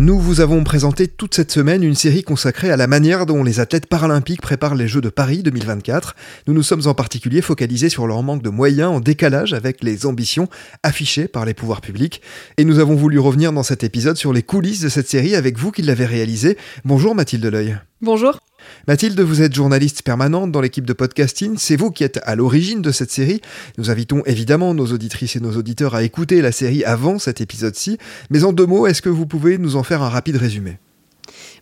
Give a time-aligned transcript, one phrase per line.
[0.00, 3.58] Nous vous avons présenté toute cette semaine une série consacrée à la manière dont les
[3.58, 6.14] athlètes paralympiques préparent les Jeux de Paris 2024.
[6.46, 10.06] Nous nous sommes en particulier focalisés sur leur manque de moyens en décalage avec les
[10.06, 10.48] ambitions
[10.84, 12.22] affichées par les pouvoirs publics.
[12.58, 15.58] Et nous avons voulu revenir dans cet épisode sur les coulisses de cette série avec
[15.58, 16.56] vous qui l'avez réalisée.
[16.84, 17.76] Bonjour Mathilde Leuil.
[18.00, 18.38] Bonjour.
[18.86, 21.56] Mathilde, vous êtes journaliste permanente dans l'équipe de podcasting.
[21.58, 23.40] C'est vous qui êtes à l'origine de cette série.
[23.76, 27.98] Nous invitons évidemment nos auditrices et nos auditeurs à écouter la série avant cet épisode-ci.
[28.30, 30.78] Mais en deux mots, est-ce que vous pouvez nous en faire un rapide résumé?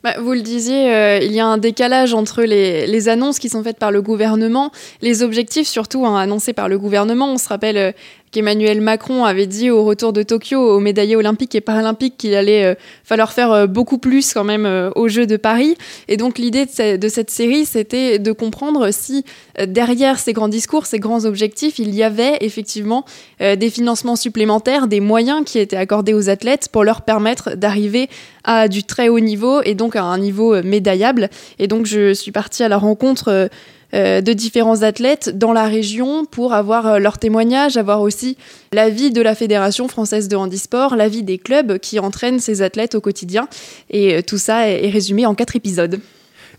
[0.05, 3.63] Bah, vous le disiez, euh, il y a un décalage entre les, annonces qui sont
[3.63, 4.71] faites par le gouvernement,
[5.03, 7.33] les objectifs surtout hein, annoncés par le gouvernement.
[7.33, 7.93] On se rappelle euh,
[8.37, 12.65] qu'Emmanuel Macron avait dit au retour de Tokyo aux médaillés olympiques et paralympiques qu'il allait
[12.65, 15.75] euh, falloir faire euh, beaucoup plus quand même euh, aux Jeux de Paris.
[16.09, 19.25] Et donc l'idée de, cette série, c'était de comprendre si
[19.67, 23.05] derrière ces grands discours, ces grands objectifs, il y avait effectivement
[23.41, 28.09] des financements supplémentaires, des moyens qui étaient accordés aux athlètes pour leur permettre d'arriver
[28.45, 31.31] à du très haut niveau et donc à un niveau médaillable.
[31.59, 33.49] Et donc je suis partie à la rencontre
[33.97, 38.37] de différents athlètes dans la région pour avoir euh, leur témoignage, avoir aussi
[38.73, 43.01] l'avis de la Fédération française de handisport, l'avis des clubs qui entraînent ces athlètes au
[43.01, 43.49] quotidien.
[43.91, 46.01] Et euh, tout ça est résumé en quatre épisodes.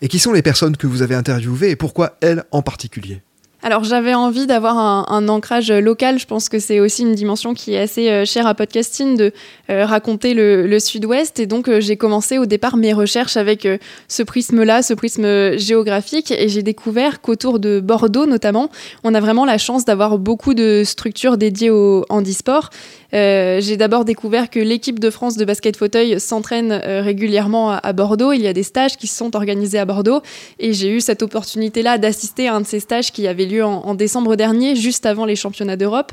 [0.02, 3.22] Et qui sont les personnes que vous avez interviewées et pourquoi elles en particulier?
[3.64, 6.20] Alors j'avais envie d'avoir un, ancrage local.
[6.20, 9.34] Je pense que c'est aussi une dimension qui est assez euh, chère à podcasting de
[9.70, 11.40] euh, raconter le, Sud-Ouest.
[11.40, 13.68] Et donc euh, j'ai commencé au départ mes recherches avec
[14.08, 16.32] ce prisme-là, ce prisme géographique.
[16.32, 18.70] Et j'ai découvert qu'autour de Bordeaux notamment,
[19.04, 22.70] on a vraiment la chance d'avoir beaucoup de structures dédiées au handisport.
[23.12, 28.34] J'ai d'abord découvert que l'équipe de France de basket fauteuil s'entraîne régulièrement à, Bordeaux.
[28.34, 30.22] Il y a des stages qui sont organisés à Bordeaux.
[30.60, 33.96] Et j'ai eu cette opportunité-là d'assister à un de ces stages qui avait lieu en,
[33.96, 36.12] décembre dernier, juste avant les championnats d'Europe.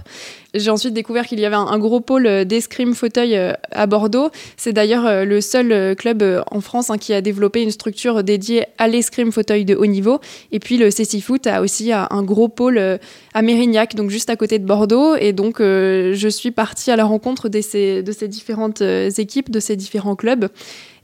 [0.55, 4.31] J'ai ensuite découvert qu'il y avait un, gros pôle euh, d'escrime fauteuil euh, à Bordeaux.
[4.57, 8.67] C'est d'ailleurs euh, le seul club en France hein, qui a développé une structure dédiée
[8.79, 10.21] à l'escrime fauteuil de haut niveau.
[10.53, 14.37] Et puis le CC Foot a aussi un gros pôle à Mérignac, donc juste à
[14.37, 15.17] côté de Bordeaux.
[15.17, 19.61] Et donc je suis partie à la rencontre de ces, de ces différentes équipes, de
[19.61, 20.49] ces différents clubs.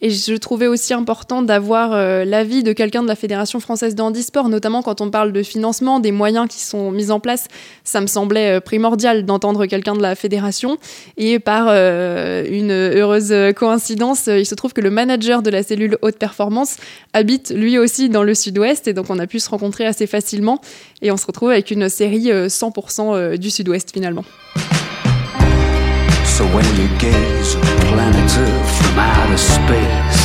[0.02, 4.02] Et je trouvais aussi important d'avoir euh, l'avis de quelqu'un de la Fédération française de
[4.02, 7.48] handisport, notamment quand on parle de financement, des moyens qui sont mis en place.
[7.84, 10.78] Ça me semblait euh, primordial d'entendre quelqu'un de la fédération.
[11.18, 15.98] Et par euh, une heureuse coïncidence, il se trouve que le manager de la cellule
[16.00, 16.76] haute performance
[17.12, 18.88] habite lui aussi dans le sud-ouest.
[18.88, 20.60] Et donc on a pu se rencontrer assez facilement.
[21.02, 24.24] Et on se retrouve avec une série 100% du sud-ouest finalement.
[26.40, 30.22] So when you gaze at planet Earth from outer space,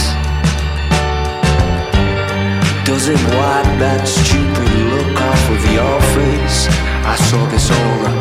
[2.88, 6.72] does it wipe that stupid look off of your face?
[7.04, 8.14] I saw this aura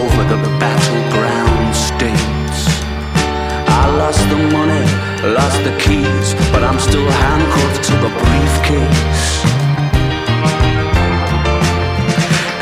[0.00, 2.60] over the battleground states.
[3.68, 4.88] I lost the money,
[5.36, 9.28] lost the keys, but I'm still handcuffed to the briefcase.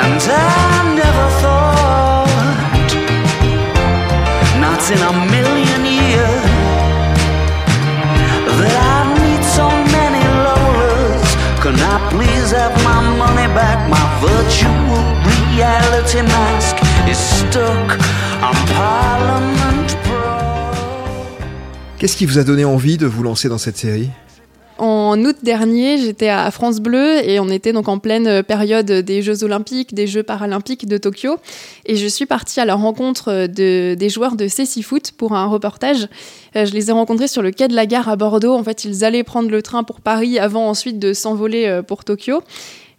[0.02, 1.49] And I never thought
[21.98, 24.10] Qu'est-ce qui vous a donné envie de vous lancer dans cette série?
[25.10, 29.22] En août dernier, j'étais à France Bleu et on était donc en pleine période des
[29.22, 31.36] Jeux Olympiques, des Jeux Paralympiques de Tokyo.
[31.84, 35.46] Et je suis partie à la rencontre de, des joueurs de Cécifoot Foot pour un
[35.46, 36.08] reportage.
[36.56, 38.54] Euh, je les ai rencontrés sur le quai de la gare à Bordeaux.
[38.54, 42.04] En fait, ils allaient prendre le train pour Paris avant ensuite de s'envoler euh, pour
[42.04, 42.42] Tokyo.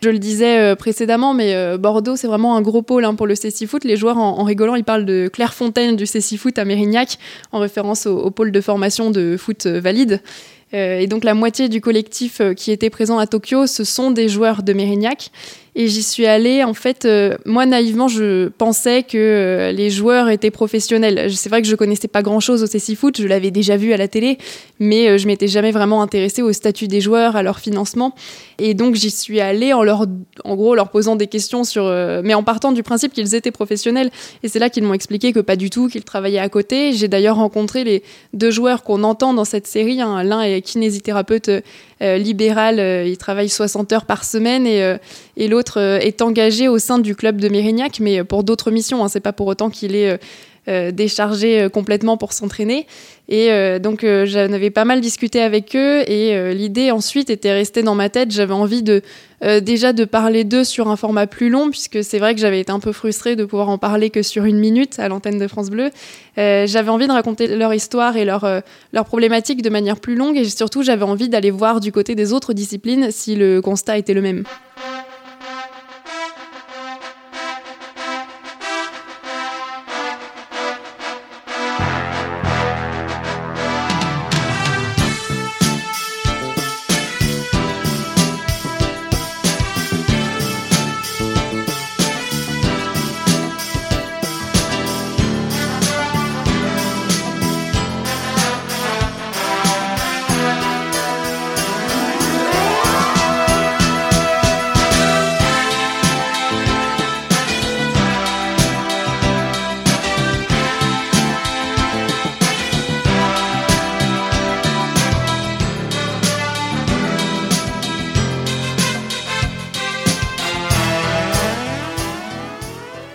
[0.03, 3.35] Je le disais euh, précédemment, mais Bordeaux, c'est vraiment un gros pôle hein, pour le
[3.35, 3.83] Foot.
[3.83, 7.19] Les joueurs, en, rigolant, ils parlent de Clairefontaine du Foot à Mérignac,
[7.51, 10.21] en référence au pôle de formation de foot valide.
[10.73, 14.11] Euh, et donc la moitié du collectif euh, qui était présent à Tokyo, ce sont
[14.11, 15.31] des joueurs de Mérignac.
[15.73, 20.27] Et j'y suis allée, en fait, euh, moi naïvement, je pensais que euh, les joueurs
[20.27, 21.31] étaient professionnels.
[21.33, 23.97] C'est vrai que je connaissais pas grand-chose au CC Foot, je l'avais déjà vu à
[23.97, 24.37] la télé,
[24.79, 28.13] mais euh, je m'étais jamais vraiment intéressée au statut des joueurs, à leur financement.
[28.59, 30.07] Et donc j'y suis allée en leur,
[30.43, 31.85] en gros, leur posant des questions sur,
[32.23, 34.11] mais en partant du principe qu'ils étaient professionnels.
[34.43, 36.93] Et c'est là qu'ils m'ont expliqué que pas du tout, qu'ils travaillaient à côté.
[36.93, 38.03] J'ai d'ailleurs rencontré les
[38.33, 39.99] deux joueurs qu'on entend dans cette série.
[39.99, 40.21] Hein.
[40.21, 41.49] L'un est kinésithérapeute
[42.01, 44.97] libéral, il travaille 60 heures par semaine, et,
[45.41, 49.03] et l'autre euh, est engagé au sein du club de Mérignac, mais pour d'autres missions.
[49.03, 50.17] Hein, c'est pas pour autant qu'il est euh,
[50.67, 52.85] euh, déchargé complètement pour s'entraîner.
[53.27, 53.49] Et
[53.79, 58.09] donc j'en avais pas mal discuté avec eux et l'idée ensuite était restée dans ma
[58.09, 58.29] tête.
[58.29, 59.01] J'avais envie de
[59.61, 62.73] déjà de parler d'eux sur un format plus long puisque c'est vrai que j'avais été
[62.73, 65.69] un peu frustrée de pouvoir en parler que sur une minute à l'antenne de France
[65.69, 65.91] Bleu.
[66.35, 68.45] j'avais envie de raconter leur histoire et leur,
[68.91, 72.33] leur problématique de manière plus longue et surtout j'avais envie d'aller voir du côté des
[72.33, 74.43] autres disciplines si le constat était le même.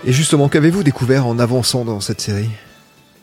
[0.08, 2.50] Et justement, qu'avez-vous découvert en avançant dans cette série?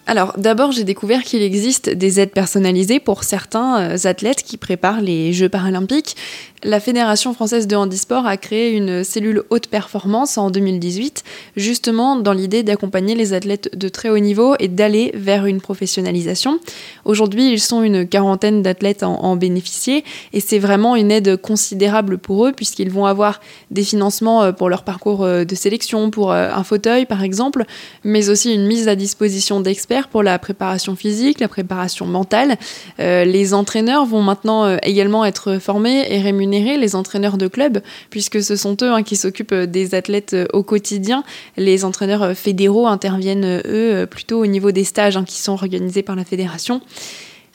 [0.05, 5.01] Alors d'abord j'ai découvert qu'il existe des aides personnalisées pour certains euh, athlètes qui préparent
[5.01, 6.15] les Jeux paralympiques
[6.63, 11.23] la Fédération française de handisport a créé une cellule haute performance en 2018,
[11.57, 16.59] justement dans l'idée d'accompagner les athlètes de très haut niveau et d'aller vers une professionnalisation.
[17.03, 22.17] Aujourd'hui, ils sont une quarantaine d'athlètes en, en, bénéficier et c'est vraiment une aide considérable
[22.17, 26.31] pour eux puisqu'ils vont avoir des financements euh, pour leur parcours euh, de sélection, pour
[26.31, 27.65] un fauteuil par exemple,
[28.05, 32.57] mais aussi une mise à disposition d'experts pour la préparation physique, la préparation mentale.
[32.99, 38.55] les entraîneurs vont maintenant également être formés et rémunérés les entraîneurs de club, puisque ce
[38.55, 41.23] sont eux hein, qui s'occupent des athlètes euh, au quotidien.
[41.57, 45.53] Les entraîneurs euh, fédéraux interviennent, eux, euh, plutôt au niveau des stages hein, qui sont
[45.53, 46.81] organisés par la fédération.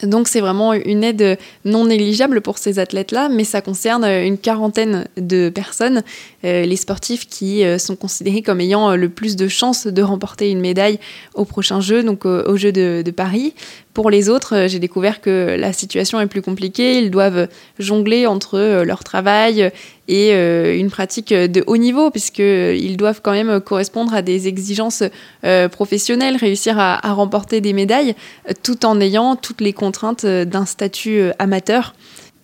[0.02, 5.06] Donc c'est vraiment une aide non négligeable pour ces athlètes-là, mais ça concerne une quarantaine
[5.16, 6.02] de personnes,
[6.42, 11.00] les sportifs qui sont considérés comme ayant le plus de chances de remporter une médaille
[11.34, 13.54] au prochain jeu, donc au, jeu de, de, Paris.
[13.98, 16.98] Pour les autres, euh, j'ai découvert que la situation est plus compliquée.
[16.98, 17.48] Ils doivent
[17.80, 19.72] jongler entre euh, leur travail
[20.08, 25.02] et euh, une pratique de haut niveau, puisqu'ils doivent quand même correspondre à des exigences
[25.70, 28.14] professionnelles, réussir à, à, remporter des médailles,
[28.62, 31.94] tout en ayant toutes les contraintes d'un statut amateur.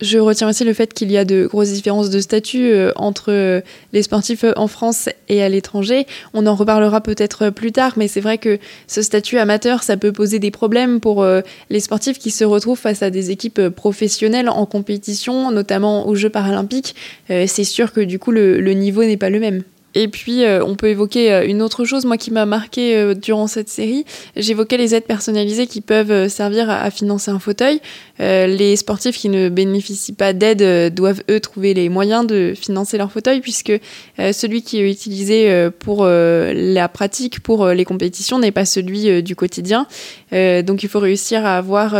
[0.01, 3.31] Je retiens aussi le fait qu'il y a de grosses différences de statut euh, entre
[3.31, 3.61] euh,
[3.93, 6.05] les sportifs euh, en France et à l'étranger.
[6.33, 10.11] On en reparlera peut-être plus tard, mais c'est vrai que ce statut amateur, ça peut
[10.11, 11.25] poser des problèmes pour
[11.69, 16.29] les sportifs qui se retrouvent face à des équipes professionnelles en compétition, notamment aux Jeux
[16.29, 16.95] paralympiques.
[17.27, 19.63] C'est sûr que du coup, le niveau n'est pas le même.
[19.97, 23.13] Et puis, euh, on peut évoquer euh, une autre chose, moi qui m'a marqué euh,
[23.13, 24.03] durant cette série.
[24.35, 27.79] J'évoquais les aides personnalisées qui peuvent servir à, financer un fauteuil.
[28.19, 33.11] les sportifs qui ne bénéficient pas d'aide doivent, eux, trouver les moyens de financer leur
[33.11, 33.71] fauteuil, puisque
[34.17, 39.87] celui qui est utilisé pour la pratique, pour les compétitions, n'est pas celui du quotidien.
[40.31, 41.95] donc, il faut réussir à avoir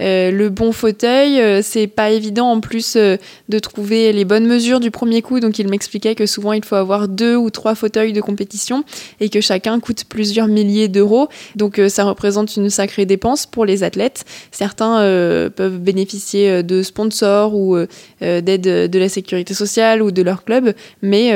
[0.00, 3.16] euh, le bon fauteuil, euh, c'est pas évident en plus euh,
[3.48, 5.38] de trouver les bonnes mesures du premier coup.
[5.40, 8.84] Donc il m'expliquait que souvent il faut avoir deux ou trois fauteuils de compétition
[9.20, 11.28] et que chacun coûte plusieurs milliers d'euros.
[11.54, 14.24] Donc ça représente une sacrée dépense pour les athlètes.
[14.50, 14.98] Certains
[15.54, 17.76] peuvent bénéficier de sponsors ou
[18.20, 21.32] d'aide de la sécurité sociale ou de leur club, mais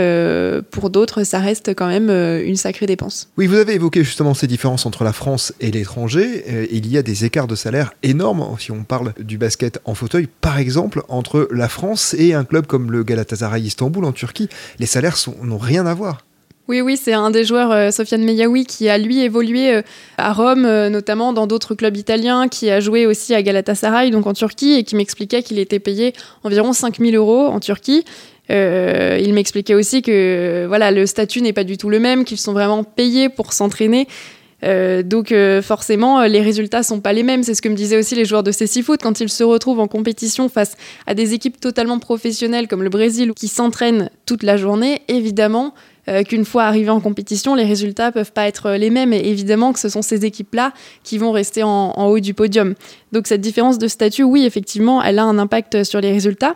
[0.70, 3.28] pour d'autres ça reste quand même une sacrée dépense.
[3.36, 6.68] Oui, vous avez évoqué justement ces différences entre la France et l'étranger.
[6.70, 10.28] il y a des écarts de salaire énormes si on parle du basket en fauteuil,
[10.40, 14.86] par exemple, entre la France et un club comme le Galatasaray Istanbul en Turquie, les
[14.86, 16.24] salaires n'ont rien à voir.
[16.68, 19.82] Oui, oui, c'est un des joueurs, euh, Sofiane Meyaoui, qui a lui évolué euh,
[20.18, 24.26] à Rome, euh, notamment dans d'autres clubs italiens, qui a joué aussi à Galatasaray, donc
[24.26, 26.12] en Turquie, et qui m'expliquait qu'il était payé
[26.44, 28.04] environ 5000 euros en Turquie.
[28.50, 32.52] il m'expliquait aussi que voilà, le statut n'est pas du tout le même, qu'ils sont
[32.52, 34.06] vraiment payés pour s'entraîner
[34.64, 37.42] Euh, donc euh, forcément, les résultats sont pas les mêmes.
[37.42, 39.80] C'est ce que me disaient aussi les joueurs de CC Foot quand ils se retrouvent
[39.80, 44.56] en compétition face à des équipes totalement professionnelles comme le Brésil qui s'entraînent toute la
[44.56, 45.02] journée.
[45.08, 45.74] Évidemment,
[46.08, 49.12] euh, qu'une fois arrivé en compétition, les résultats peuvent pas être les mêmes.
[49.12, 50.72] Et évidemment que ce sont ces équipes-là
[51.04, 52.74] qui vont rester en, haut du podium.
[53.12, 56.54] Donc cette différence de statut, oui, effectivement, elle a un impact sur les résultats.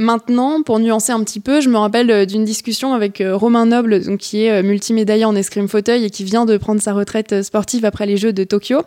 [0.00, 3.66] Maintenant, pour nuancer un petit peu, je me rappelle euh, d'une discussion avec euh, Romain
[3.66, 7.42] Noble, donc, qui est multimédaillé en escrime fauteuil et qui vient de prendre sa retraite
[7.42, 8.82] sportive après les Jeux de Tokyo.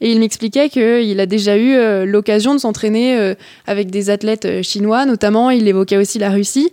[0.00, 3.34] Et il m'expliquait qu'il a déjà eu l'occasion de s'entraîner
[3.66, 5.48] avec des athlètes chinois, notamment.
[5.48, 6.70] Il évoquait aussi la Russie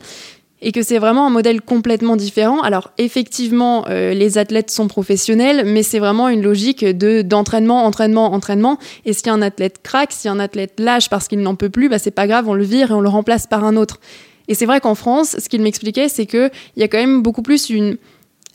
[0.63, 2.61] et que c'est vraiment un modèle complètement différent.
[2.61, 8.33] Alors effectivement, euh, les athlètes sont professionnels, mais c'est vraiment une logique de d'entraînement, entraînement,
[8.33, 8.79] entraînement.
[9.05, 11.99] Et si un athlète craque, si un athlète lâche parce qu'il n'en peut plus, bah
[11.99, 13.99] c'est pas grave, on le vire et on le remplace par un autre.
[14.47, 17.21] Et c'est vrai qu'en France, ce qu'il m'expliquait, c'est que il y a quand même
[17.21, 17.97] beaucoup plus une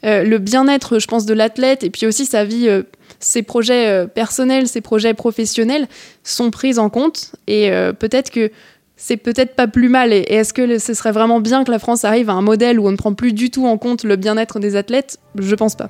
[0.04, 2.84] euh, le bien-être, je pense, de l'athlète et puis aussi sa vie, euh,
[3.20, 5.88] ses projets personnels, ses projets professionnels
[6.22, 7.32] sont pris en compte.
[7.48, 8.52] Et peut-être que
[8.98, 10.12] c'est peut-être pas plus mal.
[10.12, 12.86] Et est-ce que ce serait vraiment bien que la France arrive à un modèle où
[12.86, 15.18] on ne prend plus du tout en compte le bien-être des athlètes?
[15.38, 15.88] Je pense pas.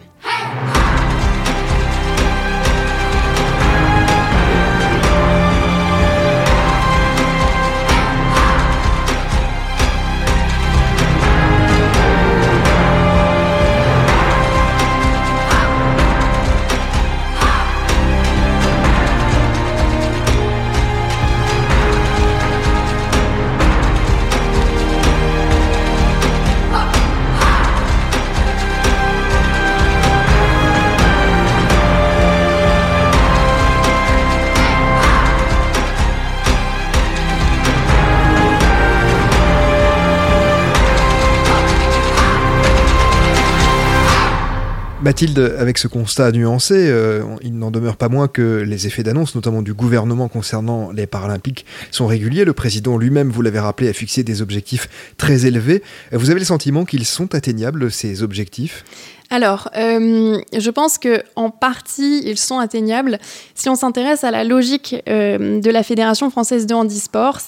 [45.09, 49.35] Mathilde, avec ce constat nuancé, euh, il n'en demeure pas moins que les effets d'annonce,
[49.35, 52.45] notamment du gouvernement concernant les Paralympiques, sont réguliers.
[52.45, 54.87] Le président lui-même, vous l'avez rappelé, a fixé des objectifs
[55.17, 55.83] très élevés.
[56.12, 58.85] Vous avez le sentiment qu'ils sont atteignables, ces objectifs?
[59.31, 63.19] Alors, euh, je pense que en partie, ils sont atteignables.
[63.55, 67.38] Si on s'intéresse à la logique euh, de la Fédération française de handisport,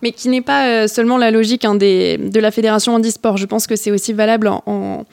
[0.00, 3.36] mais qui n'est pas seulement la logique hein, de la Fédération handisport.
[3.36, 5.04] Je pense que c'est aussi valable en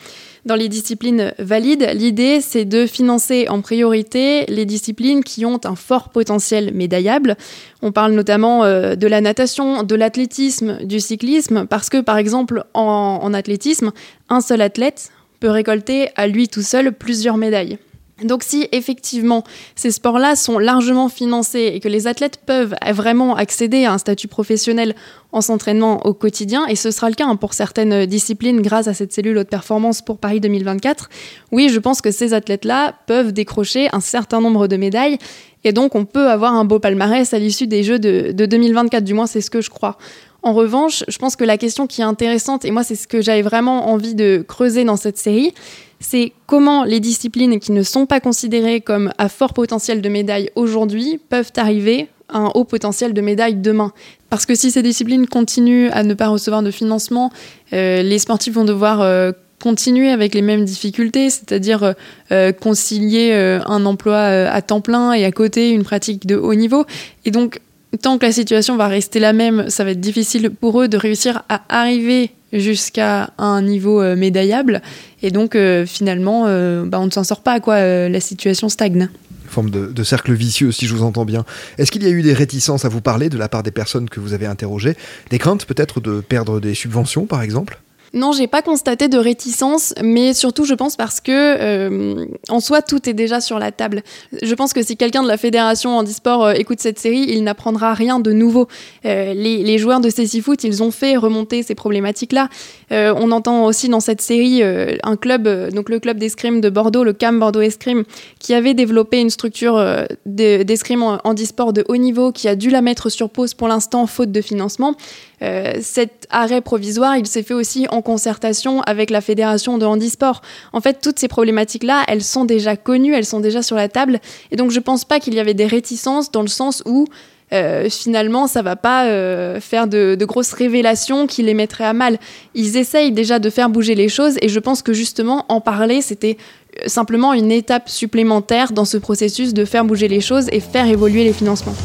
[0.49, 5.75] dans les disciplines valides, l'idée, c'est de financer en priorité les disciplines qui ont un
[5.75, 7.37] fort potentiel médaillable.
[7.83, 12.63] On parle notamment euh, de la natation, de l'athlétisme, du cyclisme, parce que par exemple,
[12.73, 13.91] en athlétisme,
[14.29, 17.77] un seul athlète peut récolter à lui tout seul plusieurs médailles.
[18.23, 19.43] Donc si effectivement
[19.75, 24.27] ces sports-là sont largement financés et que les athlètes peuvent vraiment accéder à un statut
[24.27, 24.95] professionnel
[25.31, 28.93] en s'entraînant au quotidien, et ce sera le cas hein, pour certaines disciplines grâce à
[28.93, 31.09] cette cellule haute performance pour Paris 2024,
[31.51, 35.19] oui, je pense que ces athlètes-là peuvent décrocher un certain nombre de médailles,
[35.63, 39.03] et donc on peut avoir un beau palmarès à l'issue des Jeux de, de 2024,
[39.03, 39.97] du moins c'est ce que je crois.
[40.41, 43.21] En revanche, je pense que la question qui est intéressante, et moi c'est ce que
[43.21, 45.53] j'avais vraiment envie de creuser dans cette série,
[45.99, 50.49] c'est comment les disciplines qui ne sont pas considérées comme à fort potentiel de médaille
[50.55, 53.91] aujourd'hui peuvent arriver à un haut potentiel de médaille demain.
[54.29, 57.31] Parce que si ces disciplines continuent à ne pas recevoir de financement,
[57.73, 61.95] euh, les sportifs vont devoir euh, continuer avec les mêmes difficultés, c'est-à-dire
[62.31, 66.85] euh, concilier un emploi à temps plein et à côté une pratique de haut niveau.
[67.25, 67.59] Et donc,
[68.01, 70.97] tant que la situation va rester la même, ça va être difficile pour eux de
[70.97, 74.81] réussir à arriver jusqu'à un niveau euh, médaillable.
[75.21, 77.79] Et donc, euh, finalement, euh, bah, on ne s'en sort pas, quoi.
[78.09, 79.09] la situation stagne
[79.47, 81.43] forme de, de, cercle vicieux, si je vous entends bien.
[81.79, 84.07] Est-ce qu'il y a eu des réticences à vous parler de la part des personnes
[84.07, 84.95] que vous avez interrogées?
[85.31, 87.81] Des craintes peut-être de perdre des subventions, par exemple?
[88.13, 92.81] Non, j'ai pas constaté de réticence, mais surtout, je pense parce que euh, en soi,
[92.81, 94.03] tout est déjà sur la table.
[94.41, 97.93] Je pense que si quelqu'un de la fédération handisport euh, écoute cette série, il n'apprendra
[97.93, 98.67] rien de nouveau.
[99.05, 102.49] Euh, les, joueurs de CC Foot, ils ont fait remonter ces problématiques-là.
[102.91, 107.13] on entend aussi dans cette série un club, donc le club d'escrime de Bordeaux, le
[107.13, 108.03] CAM Bordeaux Escrime,
[108.39, 109.81] qui avait développé une structure
[110.25, 114.33] d'escrime handisport de haut niveau, qui a dû la mettre sur pause pour l'instant, faute
[114.33, 114.95] de financement.
[115.41, 120.41] Euh, cet arrêt provisoire, il s'est fait aussi en concertation avec la fédération de handisport.
[120.73, 124.19] En fait, toutes ces problématiques-là, elles sont déjà connues, elles sont déjà sur la table.
[124.51, 127.05] Et donc, je pense pas qu'il y avait des réticences dans le sens où
[127.51, 131.93] euh, finalement, ça va pas euh, faire de, de, grosses révélations qui les mettraient à
[131.93, 132.19] mal.
[132.53, 136.01] Ils essayent déjà de faire bouger les choses et je pense que justement, en parler,
[136.01, 136.37] c'était
[136.85, 141.23] simplement une étape supplémentaire dans ce processus de faire bouger les choses et faire évoluer
[141.23, 141.75] les financements.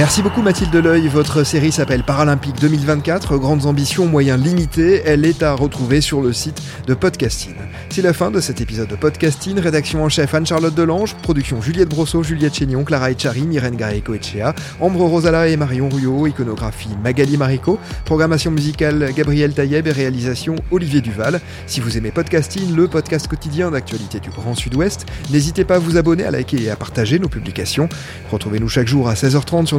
[0.00, 1.08] Merci beaucoup Mathilde Leuil.
[1.08, 3.36] Votre série s'appelle Paralympique 2024.
[3.36, 5.02] Grandes ambitions, moyens limités.
[5.04, 7.52] Elle est à retrouver sur le site de Podcasting.
[7.90, 9.58] C'est la fin de cet épisode de Podcasting.
[9.58, 11.14] Rédaction en chef Anne-Charlotte Delange.
[11.16, 16.28] Production Juliette Brosseau, Juliette Chénion, Clara Echari, Myrène Gareco Echea, Ambre Rosala et Marion Ruyot.
[16.28, 17.78] Iconographie Magali Marico.
[18.06, 21.42] Programmation musicale Gabriel Taïeb et réalisation Olivier Duval.
[21.66, 25.98] Si vous aimez Podcasting, le podcast quotidien d'actualité du Grand Sud-Ouest, n'hésitez pas à vous
[25.98, 27.90] abonner, à liker et à partager nos publications.
[28.32, 29.78] Retrouvez-nous chaque jour à 16h30 sur